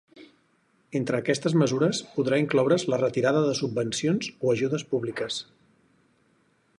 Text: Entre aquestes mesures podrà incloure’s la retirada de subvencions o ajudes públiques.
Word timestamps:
Entre 0.99 1.17
aquestes 1.17 1.55
mesures 1.63 1.99
podrà 2.15 2.39
incloure’s 2.45 2.87
la 2.93 2.99
retirada 3.03 3.45
de 3.49 3.53
subvencions 3.61 4.31
o 4.47 4.55
ajudes 4.55 4.87
públiques. 4.95 5.41